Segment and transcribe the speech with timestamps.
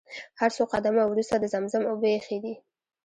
[0.39, 2.53] هر څو قدمه وروسته د زمزم اوبه ايښي دي.